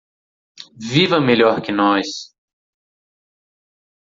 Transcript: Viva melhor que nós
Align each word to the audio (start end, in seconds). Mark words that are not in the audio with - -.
Viva 0.81 1.19
melhor 1.21 1.61
que 1.61 1.71
nós 1.71 2.07